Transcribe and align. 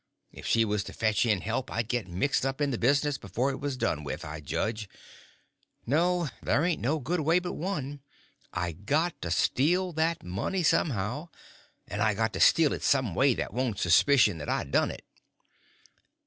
If 0.31 0.47
she 0.47 0.65
was 0.65 0.83
to 0.85 0.93
fetch 0.93 1.27
in 1.27 1.41
help 1.41 1.71
I'd 1.71 1.87
get 1.87 2.07
mixed 2.07 2.43
up 2.43 2.59
in 2.59 2.71
the 2.71 2.79
business 2.79 3.19
before 3.19 3.51
it 3.51 3.59
was 3.59 3.77
done 3.77 4.03
with, 4.03 4.25
I 4.25 4.39
judge. 4.41 4.89
No; 5.85 6.27
there 6.41 6.65
ain't 6.65 6.81
no 6.81 6.97
good 6.97 7.19
way 7.19 7.37
but 7.37 7.53
one. 7.53 8.01
I 8.51 8.71
got 8.71 9.21
to 9.21 9.29
steal 9.29 9.93
that 9.93 10.23
money, 10.23 10.63
somehow; 10.63 11.29
and 11.87 12.01
I 12.01 12.15
got 12.15 12.33
to 12.33 12.39
steal 12.39 12.73
it 12.73 12.81
some 12.81 13.13
way 13.13 13.35
that 13.35 13.51
they 13.51 13.55
won't 13.55 13.77
suspicion 13.77 14.39
that 14.39 14.49
I 14.49 14.63
done 14.63 14.89
it. 14.89 15.05